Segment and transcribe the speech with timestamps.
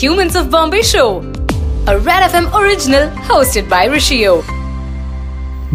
[0.00, 1.18] Humans of Bombay Show,
[1.86, 4.42] a Red FM original hosted by Rishio.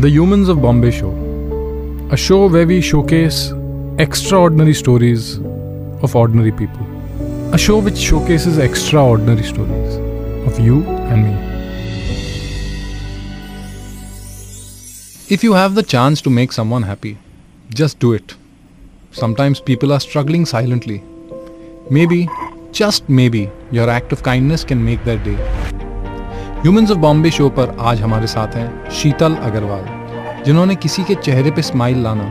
[0.01, 1.11] The Humans of Bombay Show,
[2.11, 3.53] a show where we showcase
[3.99, 5.37] extraordinary stories
[6.01, 6.87] of ordinary people.
[7.53, 9.97] A show which showcases extraordinary stories
[10.47, 11.35] of you and me.
[15.29, 17.19] If you have the chance to make someone happy,
[17.75, 18.33] just do it.
[19.11, 21.03] Sometimes people are struggling silently.
[21.91, 22.27] Maybe,
[22.77, 25.35] just maybe, your act of kindness can make their day.
[26.63, 29.85] Humans of Bombay show पर आज हमारे साथ हैं शीतल अग्रवाल
[30.45, 32.25] जिन्होंने किसी के चेहरे पे स्माइल लाना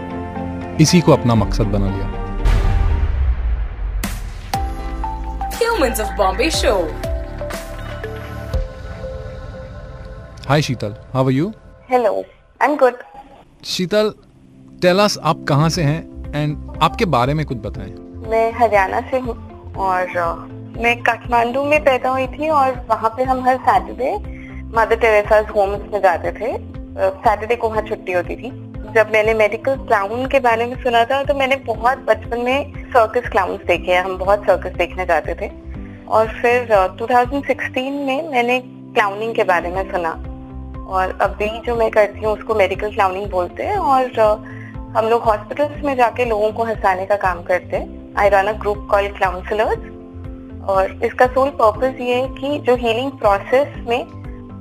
[0.81, 2.09] इसी को अपना मकसद बना लिया।
[5.61, 6.77] Humans of Bombay Show.
[10.49, 11.53] Hi Sheetal how are you
[11.91, 12.13] hello
[12.61, 13.03] I am good
[13.65, 14.13] Sheetal
[14.83, 16.01] tell us आप कहाँ से हैं
[16.35, 17.91] एंड आपके बारे में कुछ बताएँ।
[18.31, 19.37] मैं हरियाणा से हूँ।
[19.79, 20.07] और
[20.79, 24.13] मैं काठमांडू में पैदा हुई थी और वहाँ पे हम हर सैटरडे
[24.77, 26.57] मदर टेरेसाज होम्स में जाते थे।
[26.99, 28.51] सैटरडे को वहाँ छुट्टी होती थी।
[28.95, 33.29] जब मैंने मेडिकल क्लाउन के बारे में सुना था तो मैंने बहुत बचपन में सर्कस
[33.29, 35.51] क्लाउन्स देखे हैं। हम बहुत सर्कस देखने जाते थे।
[36.09, 40.11] और फिर अ, 2016 में मैंने क्लाउनिंग के बारे में सुना।
[40.89, 44.11] और अभी जो मैं करती हूँ उसको मेडिकल क्लाउनिंग बोलते हैं। और
[44.97, 48.53] हम लोग हॉस्पिटल्स में जाके लोगों को हंसाने का काम करते हैं। I run a
[48.61, 49.93] group call counsellors
[50.73, 54.05] और इसका सोल पर्पस ये है कि जो हीलिंग प्रोसेस में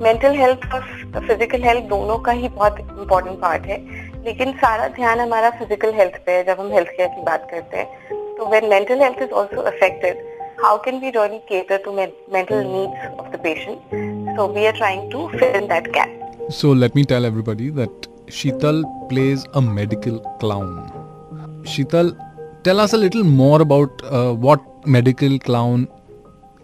[0.03, 0.81] मेंटल हेल्थ और
[1.17, 3.77] फ़िज़िकल हेल्थ दोनों का ही बहुत इम्पोर्टेंट पार्ट है
[4.25, 7.77] लेकिन सारा ध्यान हमारा फ़िज़िकल हेल्थ पे है जब हम हेल्थ केयर की बात करते
[7.77, 10.31] हैं तो when mental health is also affected
[10.83, 13.95] can we really cater to men- mental needs of the patient
[14.37, 18.07] so we are trying to fill in that gap So let me tell everybody that
[18.27, 20.91] Sheetal plays a medical clown.
[21.63, 22.17] Sheetal,
[22.63, 25.87] tell us a little more about uh, what medical clown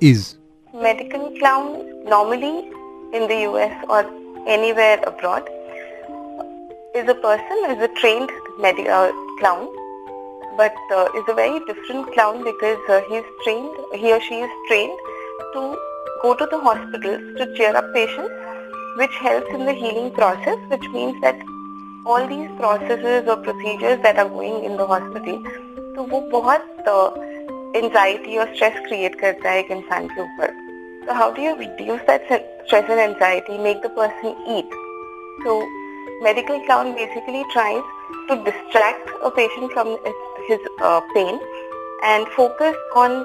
[0.02, 0.36] is.
[0.83, 1.66] medical clown
[2.11, 2.56] normally
[3.17, 4.00] in the US or
[4.56, 5.50] anywhere abroad
[7.00, 8.31] is a person is a trained
[8.66, 9.66] medi- uh, clown
[10.62, 14.40] but uh, is a very different clown because uh, he is trained he or she
[14.47, 14.97] is trained
[15.56, 15.63] to
[16.23, 18.34] go to the hospitals to cheer up patients
[19.02, 21.47] which helps in the healing process which means that
[22.06, 25.44] all these processes or procedures that are going in the hospital
[25.98, 26.88] तो वो बहुत
[27.76, 30.56] anxiety और stress create करता है एक इंसान के ऊपर
[31.06, 34.82] तो how do you reduce that stress and anxiety make the person eat
[35.42, 35.66] so
[36.22, 37.82] medical clown basically tries
[38.28, 39.98] to distract a patient from
[40.48, 41.41] his uh, pain
[42.04, 43.25] and focus on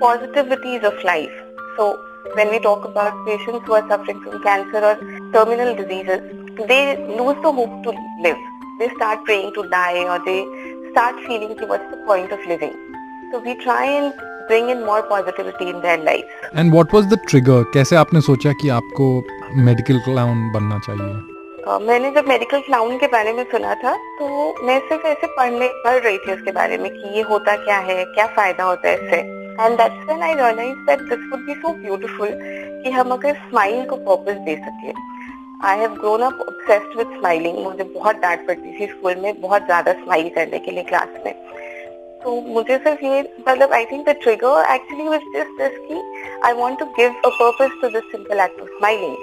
[0.00, 1.32] positivities of life.
[1.76, 1.98] So
[2.34, 4.96] when we talk about patients who are suffering from cancer or
[5.32, 6.20] terminal diseases,
[6.68, 7.90] they lose the hope to
[8.20, 8.38] live.
[8.78, 10.40] They start praying to die or they
[10.97, 12.75] start feeling कि what's the point of living.
[13.31, 14.13] So we try and
[14.49, 16.45] bring in more positivity in their lives.
[16.53, 17.57] And what was the trigger?
[17.73, 19.07] कैसे आपने सोचा कि आपको
[19.65, 21.15] medical clown बनना चाहिए
[21.67, 24.27] अ, मैंने जब मेडिकल क्लाउन के बारे में सुना था तो
[24.67, 28.03] मैं सिर्फ़ ऐसे पढ़ने पढ़ रही थी उसके बारे में कि ये होता क्या है
[28.13, 29.19] क्या फ़ायदा होता है इससे
[29.65, 32.29] and that's when I realize that this would be so beautiful
[32.83, 34.93] कि हम अगर स्माइल को पर्पस दे सके
[35.65, 39.65] I have grown up obsessed with smiling मुझे बहुत डांट पड़ती थी स्कूल में बहुत
[39.65, 41.33] ज़्यादा स्माइल करने के लिए क्लास में।
[42.23, 46.01] तो मुझे सिर्फ़ ये मतलब I think the trigger actually was just this कि
[46.45, 49.15] I want to give a purpose to this simple act of smiling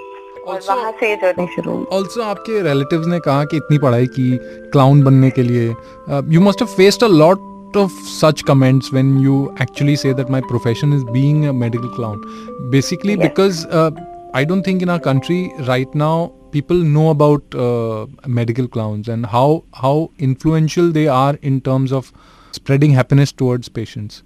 [0.99, 1.15] से ये
[1.95, 4.37] ऑल्सो आपके रिलेटिव्स ने कहा कि इतनी पढ़ाई की
[4.71, 5.67] क्लाउन बनने के लिए।
[6.33, 10.39] You must have faced a lot of such comments when you actually say that my
[10.51, 12.21] profession is being a medical clown
[12.75, 13.23] basically Yes.
[13.23, 13.89] because uh,
[14.40, 16.14] i don't think in our country right now
[16.56, 18.06] people know about uh,
[18.40, 19.46] medical clowns and how
[19.84, 19.94] how
[20.30, 22.12] influential they are in terms of
[22.58, 24.22] spreading happiness towards patients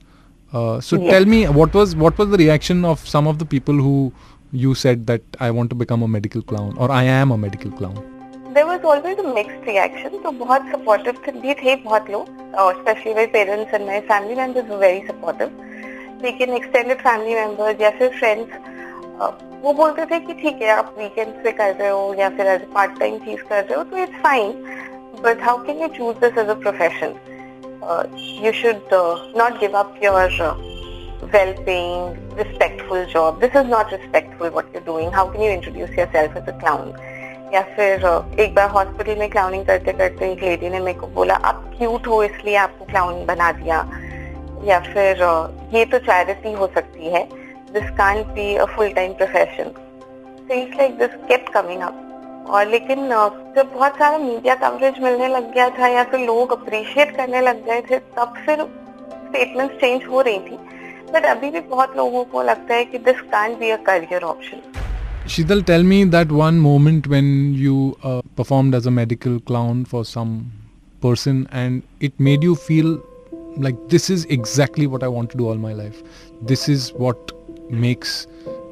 [0.53, 1.11] uh, so Yes.
[1.15, 3.97] tell me what was what was the reaction of some of the people who
[4.65, 7.79] you said that i want to become a medical clown or i am a medical
[7.81, 8.03] clown
[8.55, 13.15] there was always a mixed reaction तो बहुत supportive भी थे बहुत लोग और specially
[13.15, 18.09] my parents and my family members were very supportive लेकिन extended family members या फिर
[18.19, 18.68] फ्रेंड्स
[19.21, 22.62] वो बोलते थे कि ठीक है आप वीकेंड पे कर रहे हो या फिर एज
[22.74, 24.51] पार्ट टाइम चीज़ कर रहे हो तो it's fine
[25.24, 27.16] but how can you choose this as a profession
[28.44, 30.56] you should uh, not give up your uh,
[31.33, 33.39] well-paying, respectful job.
[33.42, 35.12] This is not respectful what you're doing.
[35.12, 36.94] How can you introduce yourself as a clown?
[37.54, 38.04] या फिर
[38.39, 42.07] एक बार hospital में clowning करते करते एक lady ने मेरे को बोला आप क्यूट
[42.07, 43.77] हो इसलिए आपको क्लाउन बना दिया
[44.65, 45.24] या फिर
[45.74, 47.24] ये तो चैरिटी हो सकती है
[47.73, 49.71] This can't be a full time profession
[50.50, 55.29] things like this kept coming up और लेकिन अ, जब बहुत सारा मीडिया कवरेज मिलने
[55.29, 60.05] लग गया था या फिर लोग अप्रिशिएट करने लग गए थे तब फिर स्टेटमेंट्स चेंज
[60.11, 60.59] हो रही थी
[61.12, 64.62] बट अभी भी बहुत लोगों को लगता है कि this can't be a career option
[65.32, 67.29] Sheetal, tell me that one moment when
[67.59, 67.75] you
[68.09, 70.32] uh, performed as a medical clown for some
[71.05, 72.91] person and it made you feel
[73.67, 76.03] like this is exactly what I want to do all my life.
[76.50, 77.32] This is what
[77.71, 78.26] makes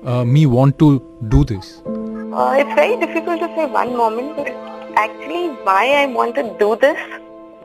[0.04, 1.82] uh, me want to do this.
[1.86, 4.48] Uh, it's very difficult to say one moment, but
[4.96, 6.98] actually why I want to do this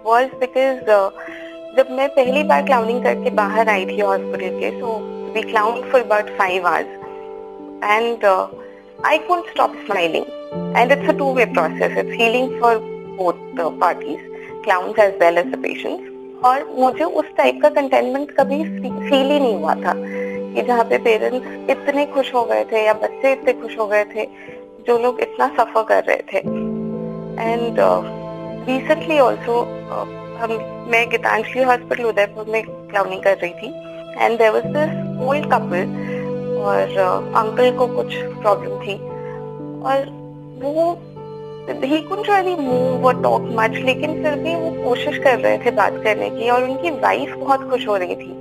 [0.04, 1.12] was because uh,
[1.78, 4.94] जब मैं पहली बार clowning करके बाहर आई थी hospital के so
[5.34, 8.26] we clown for about five hours and
[9.06, 10.26] I could stop smiling
[10.78, 12.78] and it's a two way process it's healing for
[13.20, 14.20] both parties
[14.64, 19.40] clowns as well as the patients और मुझे उस type का containment कभी feel ही
[19.40, 19.94] नहीं हुआ था
[20.55, 24.05] कि जहाँ पे पेरेंट्स इतने खुश हो गए थे या बच्चे इतने खुश हो गए
[24.05, 24.25] थे
[24.87, 26.39] जो लोग इतना सफ़र कर रहे थे।
[27.43, 27.77] एंड
[28.69, 29.61] रिसेंटली ऑल्सो
[30.41, 30.53] हम
[30.91, 33.69] मैं गीतांजलि हॉस्पिटल उदयपुर में क्लाउनिंग कर रही थी।
[34.19, 35.83] And there was this old couple
[36.63, 36.99] और
[37.37, 38.95] अंकल uh, को कुछ प्रॉब्लम थी।
[39.83, 40.11] और
[40.63, 40.99] वो
[41.85, 45.71] ही कुड रियली मूव और टॉक मच लेकिन फिर भी वो कोशिश कर रहे थे
[45.71, 48.33] बात करने की और उनकी वाइफ बहुत खुश हो रही थी।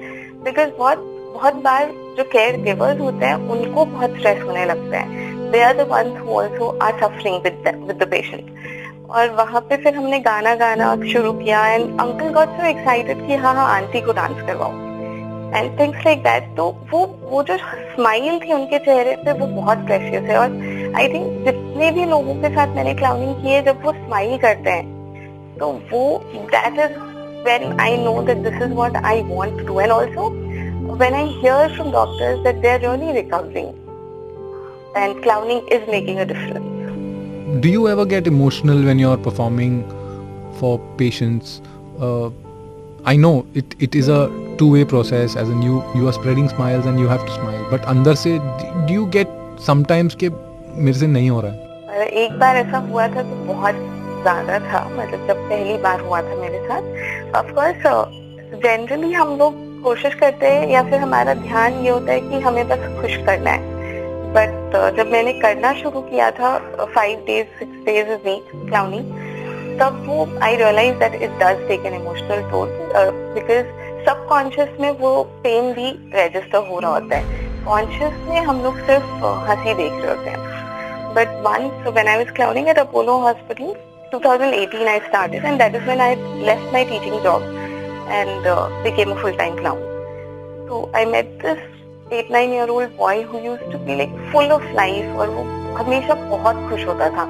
[0.44, 1.11] बिकॉज़ बहुत
[1.42, 1.86] बहुत बार
[2.18, 6.60] जो केयर गिवर्स होते हैं, उनको बहुत स्ट्रेस होने लगता है। They are the ones
[6.82, 12.00] are suffering with the patient और वहाँ पे फिर हमने गाना गाना शुरू किया and
[12.02, 14.72] uncle got so excited कि हाँ हाँ आंटी को डांस करवाओ।
[15.56, 19.86] एंड थिंग्स लाइक दैट तो वो वो जो स्माइल थी उनके चेहरे पे, वो बहुत
[19.86, 23.84] प्रेशियस है। और आई थिंक जितने भी लोगों के साथ मैंने क्लाउनिंग की है, जब
[23.86, 26.04] वो स्माइल करते हैं तो वो
[26.54, 27.10] that is
[27.46, 29.78] when I know that this is what I want to do.
[29.80, 30.26] And also
[31.01, 33.75] when I hear from doctors that they're really recovering
[34.95, 36.73] and clowning is making a difference.
[37.61, 39.75] do you ever get emotional when you're performing
[40.61, 40.71] for
[41.03, 41.61] patients
[42.07, 42.29] uh,
[43.05, 44.19] i know it, it is a
[44.59, 47.63] two way process as in you you are spreading smiles and you have to smile
[47.71, 48.39] but अंदर से
[48.89, 49.37] do you get
[49.69, 53.75] sometimes के मेरे से नहीं हो रहा है एक बार ऐसा हुआ था तो बहुत
[54.25, 59.65] ज्यादा था मतलब जब पहली बार हुआ था मेरे साथ ऑफ कोर्स जनरली हम लोग
[59.84, 63.52] कोशिश करते हैं या फिर हमारा ध्यान ये होता है कि हमें बस खुश करना
[63.52, 63.70] है।
[64.36, 66.58] बट uh, जब मैंने करना शुरू किया था
[66.96, 69.06] five days six days week clowning
[69.80, 72.70] तब वो I realize that it does take an emotional toll
[73.36, 73.66] because
[74.06, 75.12] subconscious में वो
[75.44, 77.24] पेन भी रजिस्टर हो रहा होता है।
[77.66, 82.18] कॉन्शियस में हम लोग सिर्फ़ uh, हँसी देख रहे होते हैं। But once when I
[82.18, 83.74] was clowning at Apollo hospital
[84.14, 86.16] 2018 I started and that is when I
[86.48, 87.44] left my teaching job
[88.20, 89.86] and uh, became a full-time clown.
[90.70, 91.70] So I met this
[92.14, 95.30] at nine year old boy who used to be like full of life और
[95.76, 97.26] हमेशा बहुत खुश होता था।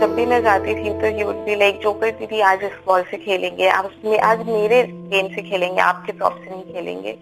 [0.00, 3.02] जब भी मैं जाती थी तो ही बी लाइक जो करती थी आज इस बॉल
[3.10, 4.82] से खेलेंगे आज मेरे
[5.12, 7.12] गेम से खेलेंगे आपके प्रॉप से नहीं खेलेंगे।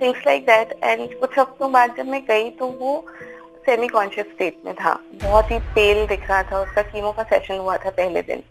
[0.00, 2.92] थिंग्स लाइक दैट एंड कुछ हफ्तों बाद जब मैं गई तो वो
[3.66, 4.92] सेमी कॉन्शियस स्टेट में था।
[5.22, 8.42] बहुत ही पेल दिख रहा था उसका कीमो का सेशन हुआ था पहले दिन।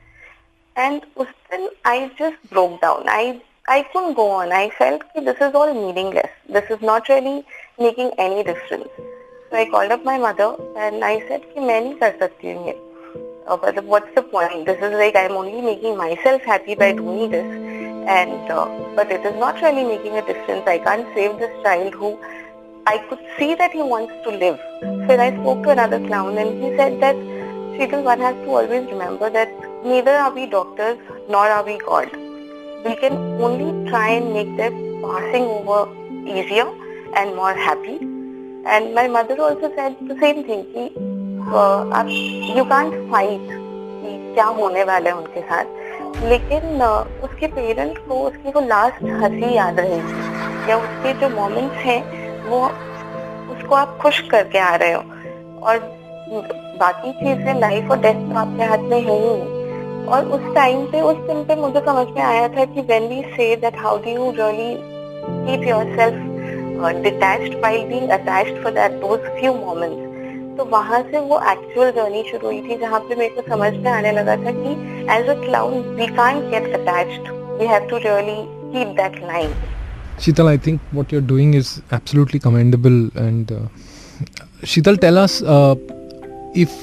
[0.76, 3.32] एंड उस दिन I just broke down I
[3.69, 4.53] I couldn't go on.
[4.53, 6.31] I felt that this is all meaningless.
[6.49, 7.47] This is not really
[7.79, 8.89] making any difference.
[9.51, 12.67] So I called up my mother and I said कि मैं नहीं कर सकती हूँ
[12.67, 12.75] ये.
[13.63, 14.67] But what's the point?
[14.67, 17.47] This is like I'm only making myself happy by doing this,
[18.19, 20.67] and uh, but it is not really making a difference.
[20.67, 22.19] I can't save this child who
[22.87, 24.59] I could see that he wants to live.
[24.83, 27.17] So I spoke to another clown and he said that
[27.77, 29.49] Sheetal, one has to always remember that
[29.85, 30.99] neither are we doctors
[31.29, 32.11] nor are we God
[32.86, 34.72] We can only try and make their
[35.02, 35.80] passing over
[36.28, 36.68] easier
[37.16, 37.98] and more happy.
[38.66, 40.90] And my mother also said the same thing कि
[41.52, 42.04] uh,
[42.56, 43.52] you can't fight
[44.02, 45.78] कि क्या होने वाला है उनके साथ
[46.30, 51.86] लेकिन uh, उसके पेरेंट को उसकी वो लास्ट हँसी याद रहेगी या उसके जो मोमेंट्स
[51.86, 52.02] हैं
[52.50, 52.66] वो
[53.54, 55.02] उसको आप खुश करके आ रहे हो
[55.68, 55.80] और
[56.82, 59.59] बाकी चीज़ें लाइफ और डेथ तो आपके हाथ में है ही
[60.16, 63.22] और उस टाइम पे उस दिन पे मुझे समझ में आया था कि when we
[63.36, 64.74] say that how do you really
[65.48, 70.08] keep yourself detached while being attached for that those few moments
[70.58, 73.92] तो वहाँ से वो एक्चुअल जर्नी शुरू हुई थी जहाँ पे मेरे को समझ में
[73.92, 74.72] आने लगा था कि
[75.18, 78.42] as a clown we can't get attached we have to really
[78.74, 79.54] keep that line
[80.24, 82.96] Sheetal, I think what you're doing is absolutely commendable.
[83.16, 83.60] And uh,
[84.64, 85.76] Sheetal, tell us uh,
[86.54, 86.74] if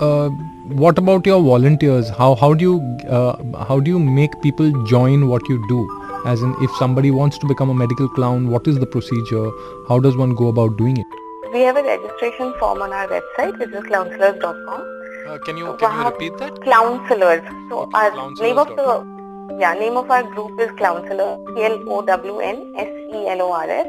[0.00, 0.30] uh,
[0.72, 2.08] what about your volunteers?
[2.08, 5.80] How how do you uh, how do you make people join what you do?
[6.24, 9.50] As in, if somebody wants to become a medical clown, what is the procedure?
[9.88, 11.06] How does one go about doing it?
[11.52, 14.80] We have a registration form on our website, which is clownsalers.com.
[15.28, 16.54] Uh, can you can you repeat that?
[16.66, 17.42] Clownsalers.
[17.68, 21.56] So okay, our name of the yeah name of our group is Clownsalers.
[21.56, 23.86] C L O W N S E L O R S.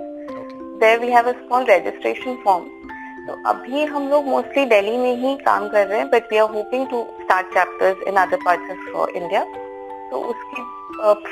[0.80, 2.70] There we have a small registration form
[3.28, 6.50] तो अभी हम लोग mostly Delhi में ही काम कर रहे हैं but we are
[6.50, 9.44] hoping to start chapters in other parts of India
[10.12, 10.64] तो उसकी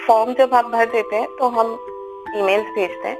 [0.05, 1.77] फॉर्म जब आप भर देते हैं तो हम
[2.37, 3.17] ईमेल्स भेजते हैं।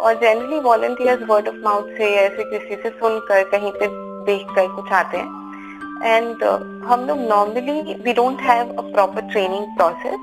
[0.00, 3.86] और generally volunteers word of mouth से या ऐसे किसी से सुनकर कहीं पे
[4.26, 5.38] देख कर कुछ आते हैं।
[6.04, 6.58] एंड uh,
[6.90, 10.20] हम लोग normally we don't have a proper training process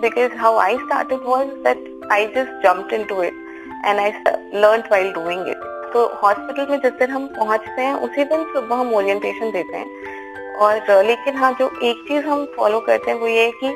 [0.00, 3.34] because how I started was that I just jumped into it
[3.86, 4.10] and I
[4.54, 8.76] learn while doing it तो हॉस्पिटल में जिस दिन हम पहुँचते हैं उसी दिन सुबह
[8.76, 13.26] हम ओरिएंटेशन देते हैं। और लेकिन हाँ जो एक चीज़ हम फॉलो करते हैं वो
[13.28, 13.68] ये है कि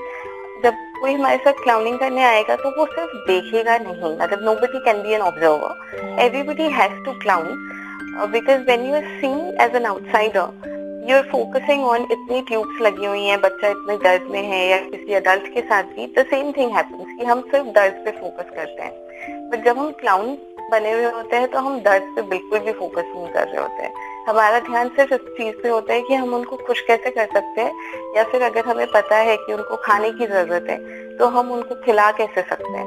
[0.64, 5.02] जब कोई हमारे साथ क्लाउनिंग करने आएगा तो वो सिर्फ़ देखेगा नहीं। मतलब nobody can
[5.02, 10.71] be an observer everybody has to clown because when you are seen as an outsider
[11.11, 14.78] you are focusing on इतनी ट्यूब्स लगी हुई हैं बच्चा इतने दर्द में है या
[14.81, 18.50] किसी अडल्ट के साथ भी द सेम थिंग हैपेंस कि हम सिर्फ़ दर्द पे फोकस
[18.57, 20.37] करते हैं। बट जब हम क्लाउन
[20.73, 23.83] बने हुए होते हैं तो हम दर्द पे बिल्कुल भी फोकस नहीं कर रहे होते
[23.83, 23.93] हैं।
[24.29, 27.61] हमारा ध्यान सिर्फ़ इस चीज़ पे होता है कि हम उनको खुश कैसे कर सकते
[27.61, 27.73] हैं
[28.17, 30.79] या फिर अगर हमें पता है कि उनको खाने की ज़रूरत है
[31.19, 32.87] तो हम उनको खिला कैसे सकते हैं?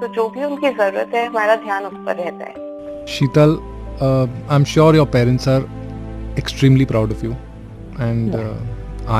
[0.00, 3.58] तो जो भी उनकी ज़रूरत है हमारा ध्यान उस पर रहता है। Sheetal
[4.02, 5.66] I am sure your parents are
[6.40, 7.36] extremely proud of you
[8.04, 8.56] and uh,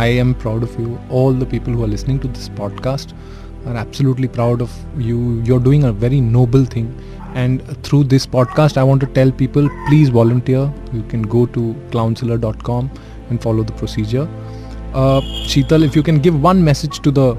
[0.00, 0.90] i am proud of you.
[1.20, 3.14] All the people who are listening to this podcast
[3.66, 5.16] are absolutely proud of you.
[5.48, 6.86] You're doing a very noble thing.
[7.40, 10.72] And through this podcast i want to tell people please volunteer.
[10.92, 12.90] You can go to clownsiller.com
[13.30, 14.28] and follow the procedure.
[14.94, 17.34] Uh, Sheetal, if you can give one message to the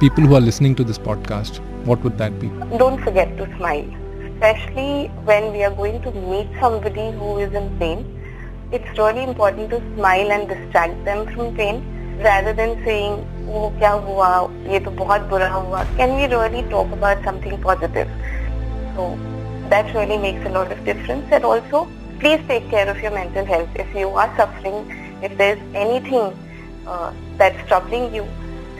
[0.00, 2.48] people who are listening to this podcast what would that be?
[2.78, 3.86] Don't forget to smile.
[4.30, 8.04] Especially when we are going to meet somebody who is in pain
[8.72, 11.80] it's really important to smile and distract them from pain
[12.22, 14.50] rather than saying oh hua?
[14.72, 15.84] Ye to bahut bura hua.
[15.96, 18.08] Can we really talk about something positive
[19.00, 19.18] so
[19.72, 21.26] that really makes a lot of difference.
[21.30, 21.88] And also,
[22.18, 23.68] please take care of your mental health.
[23.74, 24.78] If you are suffering,
[25.22, 26.36] if there's anything
[26.86, 28.26] uh, that's troubling you,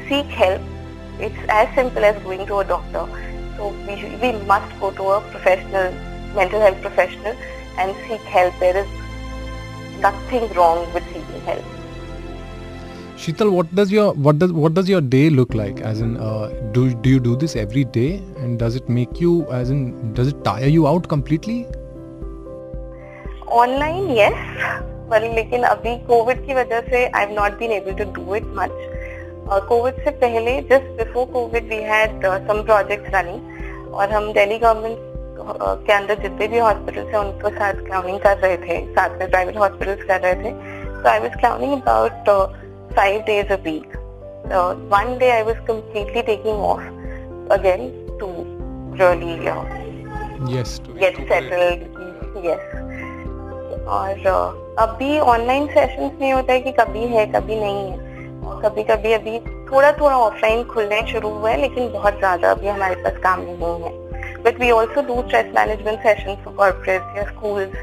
[0.08, 0.60] seek help.
[1.18, 3.06] It's as simple as going to a doctor.
[3.56, 5.92] So we, we must go to a professional,
[6.34, 7.36] mental health professional
[7.78, 8.54] and seek help.
[8.58, 11.69] There is nothing wrong with seeking help.
[13.19, 15.79] Sheetal, what does your what does what does your day look like?
[15.81, 19.35] As in, uh, do do you do this every day, and does it make you
[19.59, 21.65] as in does it tire you out completely?
[23.61, 24.35] Online, yes,
[25.09, 28.45] पर लेकिन अभी Covid की वजह से I have not been able to do it
[28.59, 28.71] much
[29.67, 35.13] Covid से पहले just before Covid we had some projects running और हम दिल्ली गवर्नमेंट
[35.87, 39.57] के अंदर जितने भी हॉस्पिटल्स हैं उनके साथ क्लाउनिंग कर रहे थे साथ में प्राइवेट
[39.57, 40.51] हॉस्पिटल्स कर रहे थे
[41.01, 42.58] तो आई was clowning about
[42.94, 43.94] five days a week.
[44.50, 46.82] Uh, one day I was completely taking off
[47.50, 48.26] again to
[49.00, 49.64] really uh,
[50.48, 51.86] yes to get settled.
[52.42, 52.60] Yes.
[53.90, 58.60] और uh, अभी ऑनलाइन सेशंस में होता है कि कभी है कभी नहीं है और
[58.62, 59.38] कभी कभी अभी
[59.70, 63.82] थोड़ा थोड़ा ऑफलाइन खुलने शुरू हुआ है लेकिन बहुत ज़्यादा अभी हमारे पास काम नहीं
[63.82, 63.98] है
[64.44, 67.76] but we also do stress management session for corporate या स्कूल्स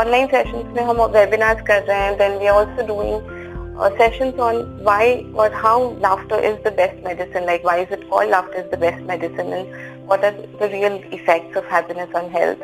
[0.00, 3.35] ऑनलाइन सेशंस में हम वेबिनार्स कर रहे हैं then we are also doing
[3.77, 8.07] uh, sessions on why or how laughter is the best medicine, like why is it
[8.09, 12.29] called laughter is the best medicine and what are the real effects of happiness on
[12.29, 12.61] health,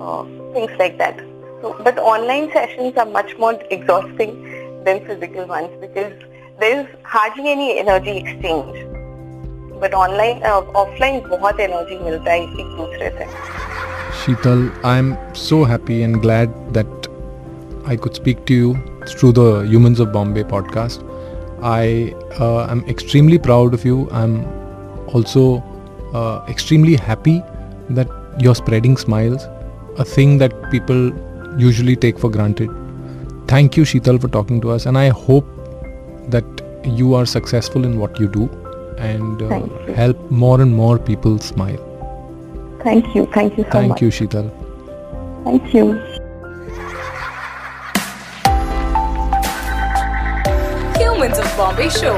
[0.00, 1.18] uh, things like that.
[1.62, 6.12] So, but online sessions are much more exhausting than physical ones because
[6.60, 8.84] there is hardly any energy exchange.
[9.80, 13.26] But online, uh, offline बहुत energy मिलता है एक दूसरे से.
[14.20, 17.08] Sheetal, I am so happy and glad that
[17.86, 21.07] I could speak to you through the Humans of Bombay podcast.
[21.61, 24.09] I uh, am extremely proud of you.
[24.11, 24.45] I'm
[25.07, 25.63] also
[26.13, 27.43] uh, extremely happy
[27.89, 28.07] that
[28.39, 29.43] you're spreading smiles,
[29.97, 31.11] a thing that people
[31.59, 32.69] usually take for granted.
[33.47, 35.45] Thank you, Sheetal, for talking to us, and I hope
[36.29, 36.45] that
[36.83, 38.49] you are successful in what you do
[38.97, 39.93] and uh, you.
[39.93, 41.87] help more and more people smile.
[42.83, 43.25] Thank you.
[43.27, 43.99] Thank you so Thank much.
[43.99, 45.43] Thank you, Sheetal.
[45.43, 46.10] Thank you.
[51.61, 52.17] Bombay Show.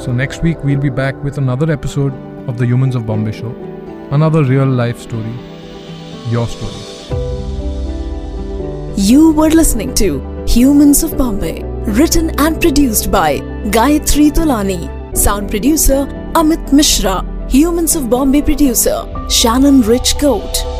[0.00, 2.12] So, next week we'll be back with another episode
[2.48, 3.50] of the Humans of Bombay show.
[4.12, 5.34] Another real life story.
[6.28, 6.78] Your story.
[8.96, 11.64] You were listening to Humans of Bombay,
[11.98, 13.38] written and produced by
[13.78, 14.82] Gayatri Tolani,
[15.16, 16.06] sound producer
[16.36, 20.77] Amit Mishra, Humans of Bombay producer Shannon Rich Coat.